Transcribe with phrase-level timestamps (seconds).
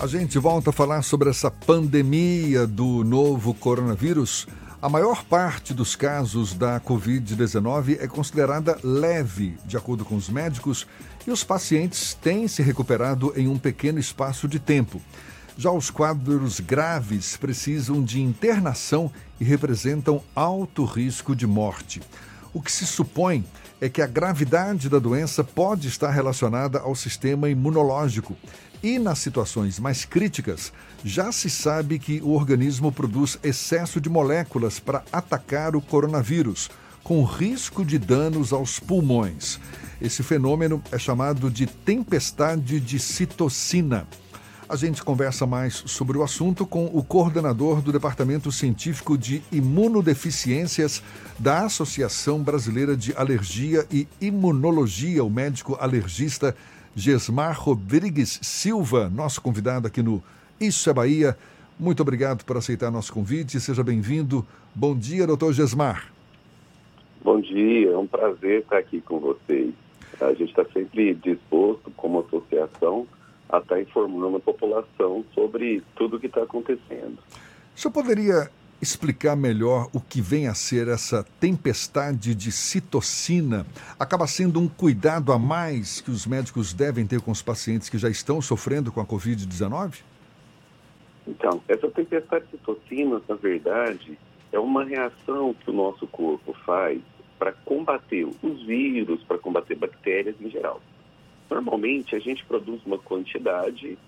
[0.00, 4.46] A gente volta a falar sobre essa pandemia do novo coronavírus.
[4.80, 10.86] A maior parte dos casos da Covid-19 é considerada leve, de acordo com os médicos,
[11.26, 15.02] e os pacientes têm se recuperado em um pequeno espaço de tempo.
[15.54, 22.00] Já os quadros graves precisam de internação e representam alto risco de morte.
[22.54, 23.44] O que se supõe
[23.80, 28.36] é que a gravidade da doença pode estar relacionada ao sistema imunológico
[28.82, 30.72] e nas situações mais críticas,
[31.04, 36.70] já se sabe que o organismo produz excesso de moléculas para atacar o coronavírus,
[37.02, 39.58] com risco de danos aos pulmões.
[40.00, 44.06] Esse fenômeno é chamado de tempestade de citocina.
[44.70, 51.02] A gente conversa mais sobre o assunto com o coordenador do Departamento Científico de Imunodeficiências
[51.36, 56.54] da Associação Brasileira de Alergia e Imunologia, o médico alergista
[56.94, 60.22] Gesmar Rodrigues Silva, nosso convidado aqui no
[60.60, 61.36] Isso é Bahia.
[61.76, 63.58] Muito obrigado por aceitar nosso convite.
[63.58, 64.46] Seja bem-vindo.
[64.72, 66.12] Bom dia, doutor Gesmar.
[67.24, 69.74] Bom dia, é um prazer estar aqui com vocês.
[70.20, 73.08] A gente está sempre disposto, como associação,
[73.50, 77.18] a estar informando a população sobre tudo o que está acontecendo.
[77.74, 83.66] O senhor poderia explicar melhor o que vem a ser essa tempestade de citocina?
[83.98, 87.98] Acaba sendo um cuidado a mais que os médicos devem ter com os pacientes que
[87.98, 90.02] já estão sofrendo com a Covid-19?
[91.26, 94.18] Então, essa tempestade de citocina, na verdade,
[94.50, 97.00] é uma reação que o nosso corpo faz
[97.38, 100.80] para combater os vírus, para combater bactérias em geral.
[101.50, 103.98] Normalmente, a gente produz uma quantidade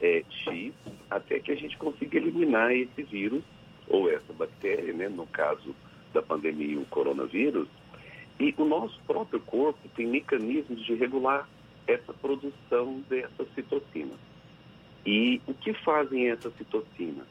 [0.00, 0.74] é, X
[1.08, 3.42] até que a gente consiga eliminar esse vírus
[3.88, 5.74] ou essa bactéria, né, no caso
[6.12, 7.68] da pandemia, o coronavírus,
[8.38, 11.48] e o nosso próprio corpo tem mecanismos de regular
[11.86, 14.14] essa produção dessa citocina.
[15.06, 17.26] E o que fazem essas citocinas?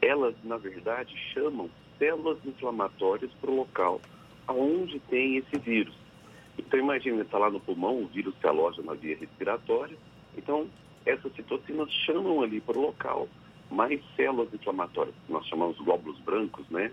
[0.00, 4.00] Elas, na verdade, chamam células inflamatórias para o local
[4.48, 5.94] onde tem esse vírus.
[6.58, 9.96] Então, imagine, está lá no pulmão, o vírus se aloja na via respiratória.
[10.36, 10.68] Então,
[11.04, 13.28] essas citocinas chamam ali para o local
[13.70, 16.90] mais células inflamatórias, que nós chamamos glóbulos brancos, né,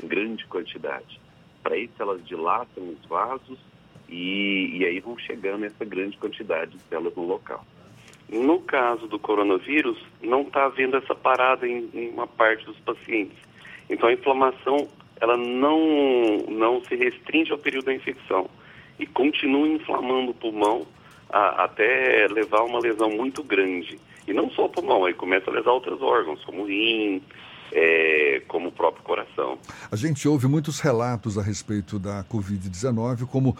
[0.00, 1.20] em grande quantidade.
[1.62, 3.58] Para isso, elas dilatam os vasos
[4.08, 7.64] e, e aí vão chegando essa grande quantidade de células no local.
[8.28, 13.36] No caso do coronavírus, não está havendo essa parada em, em, uma parte dos pacientes.
[13.88, 14.88] Então, a inflamação
[15.20, 18.48] ela não, não se restringe ao período da infecção
[19.00, 20.86] e continua inflamando o pulmão
[21.28, 23.98] a, até levar uma lesão muito grande.
[24.26, 27.22] E não só o pulmão, aí começa a lesar outros órgãos, como o rim,
[27.72, 29.58] é, como o próprio coração.
[29.90, 33.56] A gente ouve muitos relatos a respeito da Covid-19 como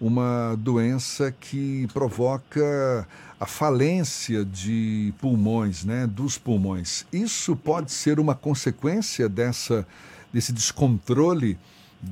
[0.00, 3.06] uma doença que provoca
[3.38, 7.06] a falência de pulmões, né, dos pulmões.
[7.12, 9.86] Isso pode ser uma consequência dessa,
[10.32, 11.58] desse descontrole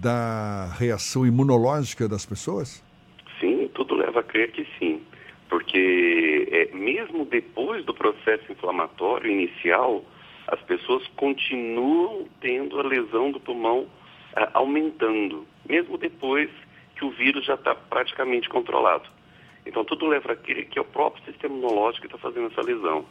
[0.00, 2.82] da reação imunológica das pessoas?
[3.40, 5.00] Sim, tudo leva a crer que sim
[5.52, 10.02] porque é, mesmo depois do processo inflamatório inicial,
[10.46, 13.86] as pessoas continuam tendo a lesão do pulmão
[14.34, 16.48] é, aumentando, mesmo depois
[16.96, 19.06] que o vírus já está praticamente controlado.
[19.66, 22.62] Então tudo leva a crer que é o próprio sistema imunológico que está fazendo essa
[22.62, 23.04] lesão.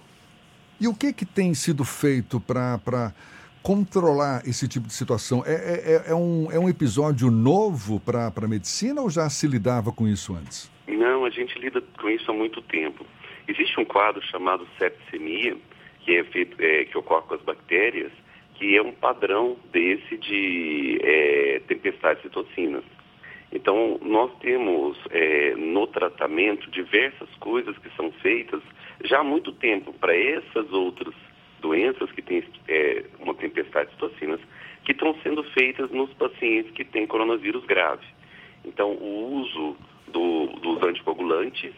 [0.79, 3.13] E o que, que tem sido feito para
[3.61, 5.43] controlar esse tipo de situação?
[5.45, 9.47] É, é, é, é um, é um episódio novo para a medicina ou já se
[9.47, 10.71] lidava com isso antes?
[10.87, 13.05] Não, a gente lida com isso há muito tempo.
[13.47, 15.57] Existe um quadro chamado septicemia,
[16.01, 18.11] que, é feito, é, que ocorre com as bactérias,
[18.55, 22.83] que é um padrão desse de é, de citocinas.
[23.51, 28.61] Então, nós temos é, no tratamento diversas coisas que são feitas
[29.03, 31.13] já há muito tempo para essas outras
[31.61, 34.41] doenças que têm é, uma tempestade de citocinas,
[34.83, 38.05] que estão sendo feitas nos pacientes que têm coronavírus grave.
[38.65, 39.77] Então, o uso
[40.07, 41.73] do, dos anticoagulantes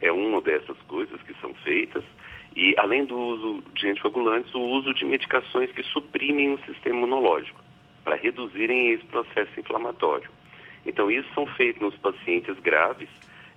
[0.00, 2.04] é uma dessas coisas que são feitas.
[2.56, 7.60] E, além do uso de anticoagulantes, o uso de medicações que suprimem o sistema imunológico,
[8.04, 10.30] para reduzirem esse processo inflamatório.
[10.86, 13.08] Então, isso são feitos nos pacientes graves.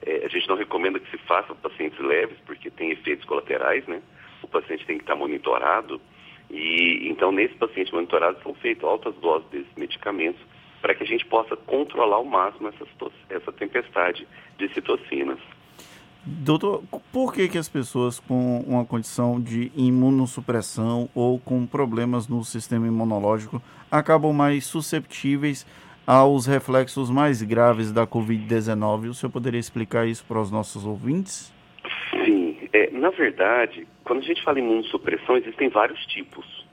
[0.01, 4.01] É, a gente não recomenda que se faça pacientes leves, porque tem efeitos colaterais, né?
[4.43, 6.01] O paciente tem que estar monitorado.
[6.49, 10.41] E, então, nesse paciente monitorado, são feitas altas doses desses medicamentos
[10.81, 12.85] para que a gente possa controlar ao máximo essa,
[13.29, 14.27] essa tempestade
[14.57, 15.39] de citocinas.
[16.23, 22.43] Doutor, por que, que as pessoas com uma condição de imunossupressão ou com problemas no
[22.43, 25.65] sistema imunológico acabam mais susceptíveis
[26.05, 29.09] aos reflexos mais graves da Covid-19?
[29.09, 31.51] O senhor poderia explicar isso para os nossos ouvintes?
[32.73, 36.65] É, na verdade, quando a gente fala em imunossupressão, existem vários tipos.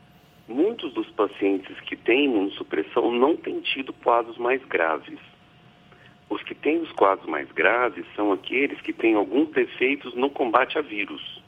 [0.46, 5.18] Muitos dos pacientes que têm imunossupressão não têm tido quadros mais graves.
[6.30, 10.78] Os que têm os quadros mais graves são aqueles que têm alguns defeitos no combate
[10.78, 11.42] a vírus.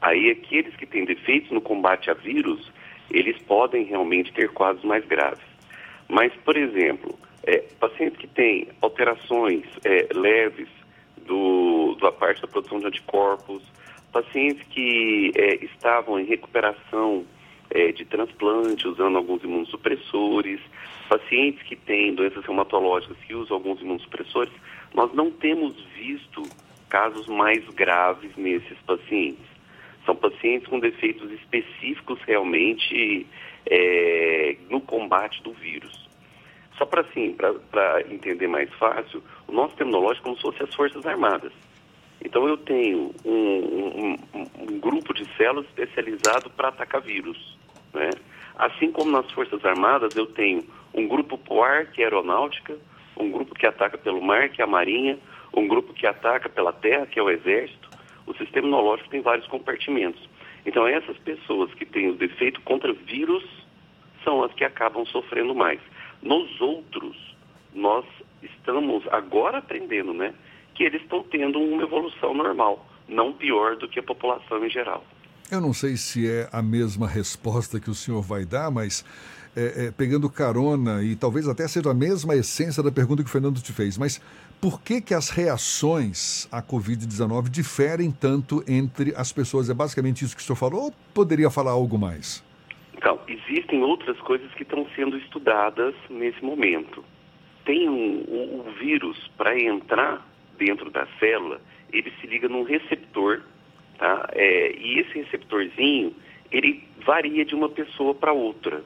[0.00, 2.70] Aí, aqueles que têm defeitos no combate a vírus,
[3.10, 5.44] eles podem realmente ter quadros mais graves.
[6.08, 10.68] Mas, por exemplo, é, pacientes que têm alterações é, leves
[11.26, 13.62] do, da parte da produção de anticorpos,
[14.12, 17.24] pacientes que é, estavam em recuperação
[17.70, 20.60] é, de transplante usando alguns imunossupressores,
[21.08, 24.52] pacientes que têm doenças reumatológicas que usam alguns imunossupressores,
[24.94, 26.42] nós não temos visto
[26.88, 29.44] casos mais graves nesses pacientes.
[30.04, 33.26] São pacientes com defeitos específicos realmente
[33.66, 36.05] é, no combate do vírus.
[36.78, 37.34] Só para assim,
[37.70, 41.52] para entender mais fácil, o nosso terminológico é como se fosse as Forças Armadas.
[42.22, 44.16] Então eu tenho um, um,
[44.60, 47.56] um grupo de células especializado para atacar vírus.
[47.94, 48.10] Né?
[48.56, 50.64] Assim como nas Forças Armadas eu tenho
[50.94, 52.76] um grupo por ar, que é aeronáutica,
[53.16, 55.18] um grupo que ataca pelo mar, que é a marinha,
[55.54, 57.88] um grupo que ataca pela terra, que é o exército.
[58.26, 60.28] O sistema imunológico tem vários compartimentos.
[60.64, 63.44] Então essas pessoas que têm o defeito contra vírus
[64.24, 65.80] são as que acabam sofrendo mais.
[66.26, 67.16] Nos outros,
[67.72, 68.04] nós
[68.42, 70.34] estamos agora aprendendo, né,
[70.74, 75.04] que eles estão tendo uma evolução normal, não pior do que a população em geral.
[75.52, 79.04] Eu não sei se é a mesma resposta que o senhor vai dar, mas
[79.54, 83.32] é, é, pegando carona e talvez até seja a mesma essência da pergunta que o
[83.32, 84.20] Fernando te fez, mas
[84.60, 89.70] por que que as reações à Covid-19 diferem tanto entre as pessoas?
[89.70, 92.44] É basicamente isso que o senhor falou ou poderia falar algo mais?
[92.92, 93.16] Então,
[93.56, 97.02] existem outras coisas que estão sendo estudadas nesse momento.
[97.64, 100.26] Tem um, um vírus, para entrar
[100.58, 101.60] dentro da célula,
[101.92, 103.42] ele se liga num receptor,
[103.98, 104.28] tá?
[104.32, 106.14] É, e esse receptorzinho,
[106.52, 108.82] ele varia de uma pessoa para outra.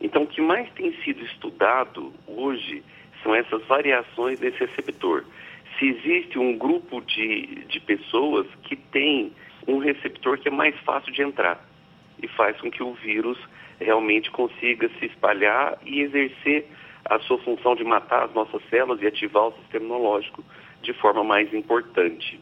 [0.00, 2.82] Então, o que mais tem sido estudado hoje
[3.22, 5.24] são essas variações desse receptor.
[5.78, 9.32] Se existe um grupo de, de pessoas que tem
[9.66, 11.64] um receptor que é mais fácil de entrar
[12.22, 13.38] e faz com que o vírus
[13.84, 16.66] realmente consiga se espalhar e exercer
[17.04, 20.42] a sua função de matar as nossas células e ativar o sistema imunológico
[20.82, 22.40] de forma mais importante.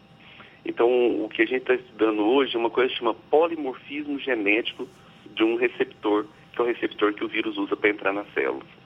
[0.65, 0.89] Então,
[1.25, 4.89] o que a gente está estudando hoje é uma coisa que chama polimorfismo genético
[5.35, 8.82] de um receptor, que é o receptor que o vírus usa para entrar nas células.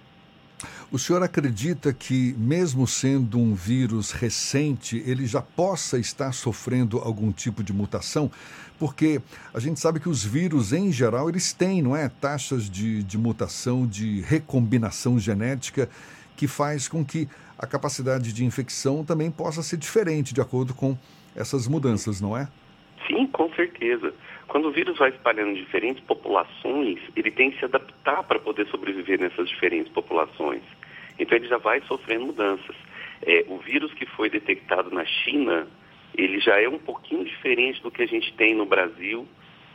[0.93, 7.33] O senhor acredita que, mesmo sendo um vírus recente, ele já possa estar sofrendo algum
[7.33, 8.31] tipo de mutação?
[8.79, 9.21] Porque
[9.53, 13.19] a gente sabe que os vírus, em geral, eles têm, não é, taxas de, de
[13.19, 15.89] mutação, de recombinação genética,
[16.37, 17.29] que faz com que
[17.59, 20.97] a capacidade de infecção também possa ser diferente de acordo com
[21.35, 22.47] essas mudanças, não é?
[23.09, 24.15] Sim, com certeza.
[24.47, 28.69] Quando o vírus vai espalhando em diferentes populações, ele tem que se adaptar para poder
[28.69, 30.63] sobreviver nessas diferentes populações.
[31.19, 32.77] Então ele já vai sofrendo mudanças.
[33.23, 35.67] É, o vírus que foi detectado na China,
[36.15, 39.27] ele já é um pouquinho diferente do que a gente tem no Brasil.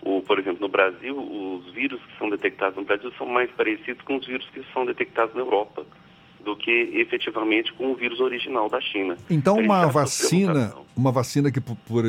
[0.02, 4.02] O, por exemplo, no Brasil, os vírus que são detectados no Brasil são mais parecidos
[4.04, 5.86] com os vírus que são detectados na Europa
[6.44, 9.16] do que efetivamente com o vírus original da China.
[9.30, 12.04] Então, uma vacina, uma vacina que, por,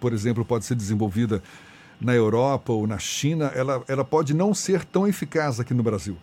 [0.00, 1.42] por, exemplo, pode ser desenvolvida
[2.00, 6.16] na Europa ou na China, ela, ela pode não ser tão eficaz aqui no Brasil.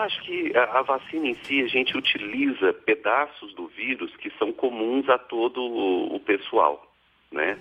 [0.00, 5.06] Acho que a, vacina em si, a gente utiliza pedaços do vírus que são comuns
[5.10, 6.90] a todo o, pessoal,
[7.30, 7.58] né?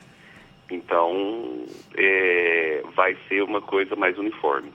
[0.72, 1.65] Então,
[1.98, 4.72] é, vai ser uma coisa mais uniforme.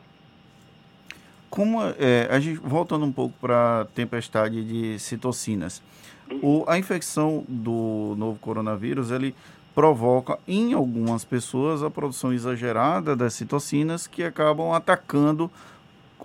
[1.49, 5.83] Como é, a gente voltando um pouco para a tempestade de citocinas,
[6.43, 9.35] o, a infecção do novo coronavírus ele
[9.75, 15.51] provoca em algumas pessoas a produção exagerada das citocinas que acabam atacando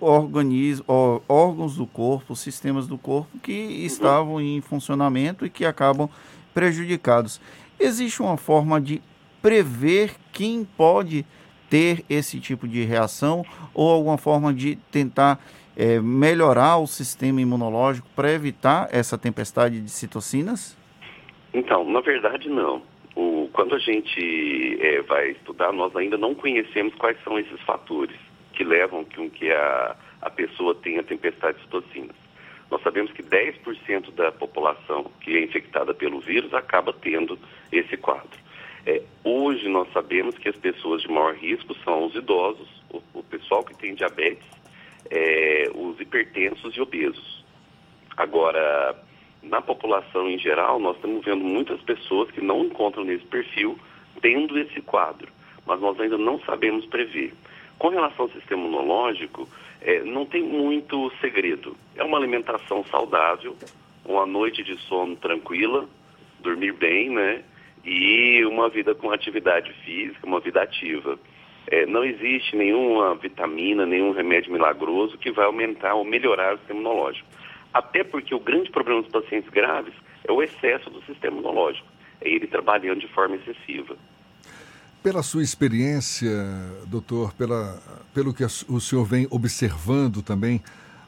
[0.00, 0.86] organismos,
[1.28, 6.08] órgãos do corpo, sistemas do corpo que estavam em funcionamento e que acabam
[6.54, 7.40] prejudicados.
[7.78, 9.02] Existe uma forma de
[9.42, 11.24] prever quem pode
[11.68, 15.38] ter esse tipo de reação ou alguma forma de tentar
[15.76, 20.76] é, melhorar o sistema imunológico para evitar essa tempestade de citocinas?
[21.54, 22.82] Então, na verdade, não.
[23.14, 28.16] O, quando a gente é, vai estudar, nós ainda não conhecemos quais são esses fatores
[28.60, 32.14] que levam com que a, a pessoa tenha tempestade de citocinas.
[32.70, 37.38] Nós sabemos que 10% da população que é infectada pelo vírus acaba tendo
[37.72, 38.38] esse quadro.
[38.84, 43.22] É, hoje nós sabemos que as pessoas de maior risco são os idosos, o, o
[43.22, 44.46] pessoal que tem diabetes,
[45.10, 47.42] é, os hipertensos e obesos.
[48.14, 48.94] Agora,
[49.42, 53.78] na população em geral, nós estamos vendo muitas pessoas que não encontram nesse perfil,
[54.20, 55.32] tendo esse quadro,
[55.64, 57.32] mas nós ainda não sabemos prever.
[57.80, 59.48] Com relação ao sistema imunológico,
[59.80, 61.74] é, não tem muito segredo.
[61.96, 63.56] É uma alimentação saudável,
[64.04, 65.88] uma noite de sono tranquila,
[66.40, 67.42] dormir bem, né?
[67.82, 71.18] E uma vida com atividade física, uma vida ativa.
[71.68, 76.80] É, não existe nenhuma vitamina, nenhum remédio milagroso que vai aumentar ou melhorar o sistema
[76.80, 77.26] imunológico.
[77.72, 79.94] Até porque o grande problema dos pacientes graves
[80.28, 81.88] é o excesso do sistema imunológico.
[82.20, 83.96] É ele trabalhando de forma excessiva.
[85.02, 86.30] Pela sua experiência,
[86.86, 87.80] doutor, pela,
[88.12, 90.60] pelo que o senhor vem observando também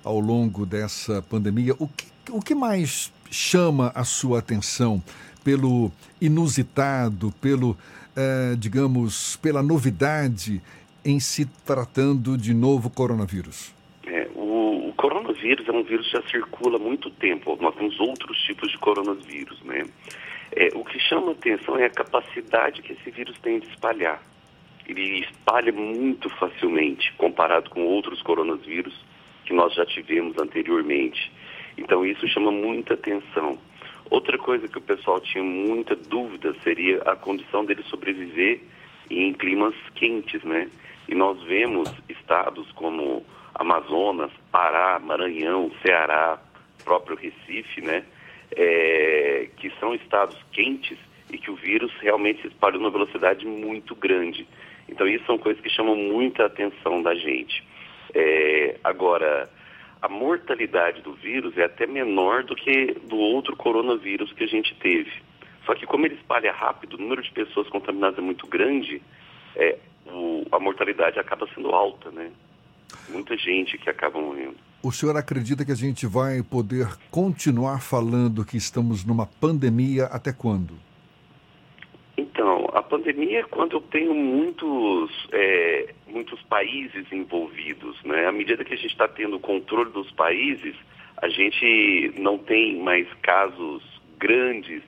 [0.03, 5.03] ao longo dessa pandemia, o que, o que mais chama a sua atenção
[5.45, 7.77] pelo inusitado, pelo,
[8.17, 10.63] eh, digamos, pela novidade
[11.05, 13.75] em se tratando de novo coronavírus?
[14.07, 17.59] É, o, o, coronavírus é um vírus que já circula há muito tempo.
[17.61, 19.85] Nós temos outros tipos de coronavírus, né?
[20.55, 24.23] É, o que chama atenção é a capacidade que esse vírus tem de espalhar.
[24.87, 28.95] Ele espalha muito facilmente comparado com outros coronavírus
[29.45, 31.33] que nós já tivemos anteriormente.
[31.79, 33.59] Então isso chama muita atenção.
[34.11, 38.61] Outra coisa que o pessoal tinha muita dúvida seria a condição dele sobreviver
[39.09, 40.69] em climas quentes, né?
[41.09, 46.39] E nós vemos estados como Amazonas, Pará, Maranhão, Ceará,
[46.85, 48.05] próprio Recife, né?
[48.55, 50.99] É, que são estados quentes
[51.33, 54.47] e que o vírus realmente se espalhou numa velocidade muito grande.
[54.89, 57.65] Então, isso são coisas que chamam muita atenção da gente.
[58.15, 59.49] É, agora,
[60.03, 64.75] a mortalidade do vírus é até menor do que do outro coronavírus que a gente
[64.75, 65.13] teve.
[65.65, 69.01] Só que como ele espalha rápido, o número de pessoas contaminadas é muito grande,
[69.57, 72.33] é, o, a mortalidade acaba sendo alta, né?
[73.09, 74.57] Muita gente que acaba morrendo.
[74.83, 80.33] O senhor acredita que a gente vai poder continuar falando que estamos numa pandemia até
[80.33, 80.75] quando?
[82.17, 87.97] Então, a pandemia é quando eu tenho muitos, é, muitos países envolvidos.
[88.05, 88.27] Né?
[88.27, 90.75] À medida que a gente está tendo controle dos países,
[91.17, 93.83] a gente não tem mais casos
[94.19, 94.83] grandes,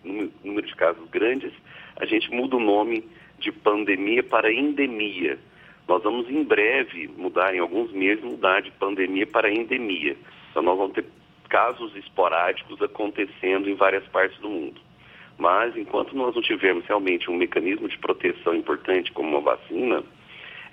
[0.45, 1.53] número de casos grandes,
[1.97, 3.05] a gente muda o nome
[3.39, 5.39] de pandemia para endemia.
[5.87, 10.17] Nós vamos em breve mudar, em alguns meses, mudar de pandemia para endemia.
[10.51, 11.05] Então nós vamos ter
[11.49, 14.81] casos esporádicos acontecendo em várias partes do mundo.
[15.37, 20.03] Mas enquanto nós não tivermos realmente um mecanismo de proteção importante como uma vacina,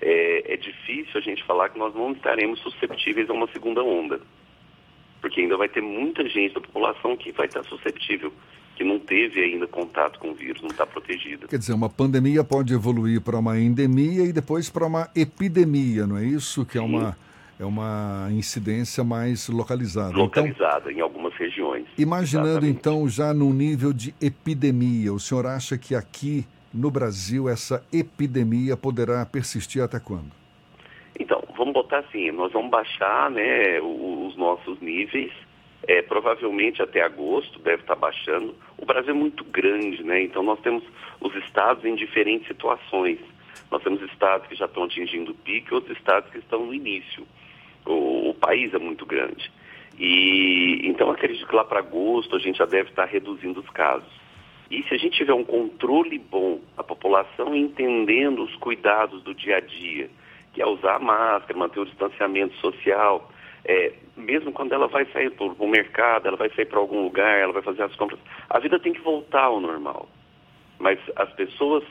[0.00, 4.20] é, é, difícil a gente falar que nós não estaremos susceptíveis a uma segunda onda.
[5.20, 8.32] Porque ainda vai ter muita gente da população que vai estar susceptível,
[8.76, 11.46] que não teve ainda contato com o vírus, não está protegida.
[11.46, 16.16] Quer dizer, uma pandemia pode evoluir para uma endemia e depois para uma epidemia, não
[16.16, 16.64] é isso?
[16.64, 17.16] Que é uma
[17.60, 20.10] é uma incidência mais localizada.
[20.10, 21.86] Então, localizada então, em algumas regiões.
[21.96, 22.76] Imaginando exatamente.
[22.76, 28.76] então já no nível de epidemia, o senhor acha que aqui no Brasil essa epidemia
[28.76, 30.32] poderá persistir até quando?
[31.20, 35.32] Então, vamos botar assim, nós vamos baixar né, os nossos níveis,
[35.86, 38.54] é, provavelmente até agosto deve estar baixando.
[38.78, 40.22] O Brasil é muito grande, né?
[40.22, 40.84] Então nós temos
[41.20, 43.18] os estados em diferentes situações.
[43.70, 46.74] Nós temos estados que já estão atingindo o pico e outros estados que estão no
[46.74, 47.26] início.
[47.84, 49.50] O, o país é muito grande.
[49.98, 54.22] E então acredito que lá para agosto a gente já deve estar reduzindo os casos.
[54.70, 59.58] E se a gente tiver um controle bom, a população entendendo os cuidados do dia
[59.58, 60.08] a dia,
[60.54, 63.30] que é usar máscara, manter o distanciamento social,
[63.64, 67.38] é, mesmo quando ela vai sair para o mercado, ela vai sair para algum lugar,
[67.38, 68.18] ela vai fazer as compras,
[68.50, 70.08] a vida tem que voltar ao normal.
[70.78, 71.84] Mas as pessoas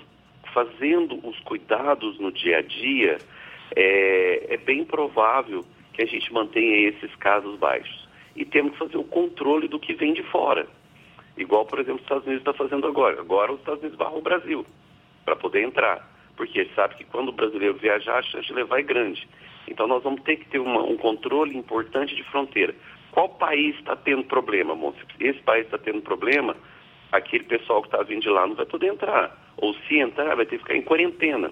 [0.53, 3.17] fazendo os cuidados no dia a dia,
[3.75, 5.63] é, é bem provável
[5.93, 8.09] que a gente mantenha esses casos baixos.
[8.35, 10.67] E temos que fazer o controle do que vem de fora.
[11.37, 13.19] Igual, por exemplo, os Estados Unidos está fazendo agora.
[13.19, 14.65] Agora os Estados Unidos barram o Brasil
[15.25, 16.10] para poder entrar.
[16.41, 19.29] Porque sabe que quando o brasileiro viajar, a chance de levar é grande.
[19.67, 22.73] Então nós vamos ter que ter uma, um controle importante de fronteira.
[23.11, 24.97] Qual país está tendo problema, moço?
[25.15, 26.57] Se esse país está tendo problema,
[27.11, 29.53] aquele pessoal que está vindo de lá não vai poder entrar.
[29.55, 31.51] Ou se entrar, vai ter que ficar em quarentena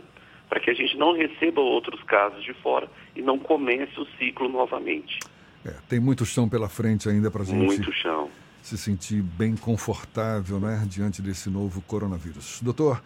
[0.49, 4.49] para que a gente não receba outros casos de fora e não comece o ciclo
[4.49, 5.19] novamente.
[5.63, 8.27] É, tem muito chão pela frente ainda para a gente muito chão.
[8.63, 12.59] se sentir bem confortável né, diante desse novo coronavírus.
[12.63, 12.99] Doutor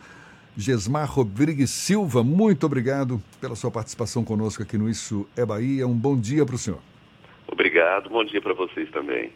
[0.56, 5.88] Gesmar Rodrigues Silva, muito obrigado pela sua participação conosco aqui no Isso é Bahia.
[5.88, 6.80] Um bom dia para o senhor.
[7.48, 9.32] Obrigado, bom dia para vocês também.